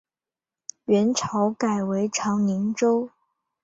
[0.85, 3.07] 元朝改为长宁州。